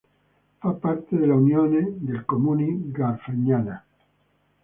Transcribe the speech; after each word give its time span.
Fa 0.61 0.71
parte 0.73 1.15
dell'Unione 1.15 1.85
dei 1.99 2.25
Comuni 2.25 2.89
Garfagnana 2.91 3.85